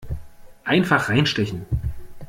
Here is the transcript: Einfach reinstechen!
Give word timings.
Einfach 0.63 1.09
reinstechen! 1.09 1.67